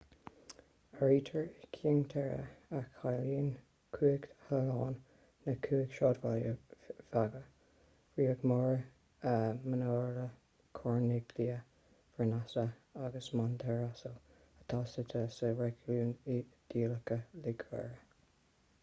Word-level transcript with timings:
áirítear 1.05 1.41
i 1.47 1.67
cinque 1.79 2.11
terre 2.13 2.45
a 2.77 2.79
chiallaíonn 2.93 3.49
cúig 3.97 4.23
thalún 4.45 4.95
na 5.49 5.53
cúig 5.67 5.91
sráidbhaile 5.97 6.53
bheaga 7.15 7.43
riomaggiore 8.21 9.43
manarola 9.73 10.23
corniglia 10.79 11.57
vernazza 12.17 12.63
agus 13.09 13.27
monterosso 13.41 14.13
atá 14.63 14.81
suite 14.95 15.23
sa 15.37 15.53
réigiún 15.61 16.13
iodálach 16.39 17.15
liguria 17.43 17.91